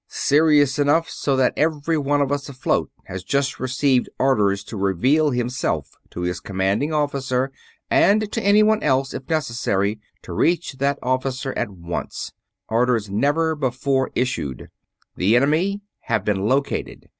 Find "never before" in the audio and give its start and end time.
13.11-14.09